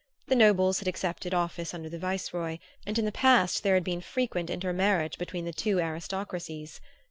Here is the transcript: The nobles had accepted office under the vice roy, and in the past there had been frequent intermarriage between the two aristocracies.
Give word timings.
The 0.29 0.35
nobles 0.35 0.79
had 0.79 0.87
accepted 0.87 1.31
office 1.31 1.75
under 1.75 1.87
the 1.87 1.99
vice 1.99 2.33
roy, 2.33 2.57
and 2.87 2.97
in 2.97 3.05
the 3.05 3.11
past 3.11 3.61
there 3.61 3.75
had 3.75 3.83
been 3.83 4.01
frequent 4.01 4.49
intermarriage 4.49 5.19
between 5.19 5.45
the 5.45 5.53
two 5.53 5.79
aristocracies. 5.79 6.81